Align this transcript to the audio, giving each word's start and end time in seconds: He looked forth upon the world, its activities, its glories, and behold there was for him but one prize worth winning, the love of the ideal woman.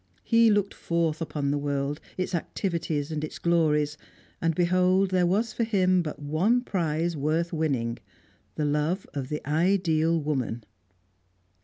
He 0.23 0.49
looked 0.49 0.73
forth 0.73 1.21
upon 1.21 1.51
the 1.51 1.59
world, 1.59 2.01
its 2.17 2.33
activities, 2.33 3.11
its 3.11 3.37
glories, 3.37 3.99
and 4.41 4.55
behold 4.55 5.11
there 5.11 5.27
was 5.27 5.53
for 5.53 5.63
him 5.63 6.01
but 6.01 6.17
one 6.17 6.61
prize 6.61 7.15
worth 7.15 7.53
winning, 7.53 7.99
the 8.55 8.65
love 8.65 9.05
of 9.13 9.29
the 9.29 9.47
ideal 9.47 10.19
woman. 10.19 10.63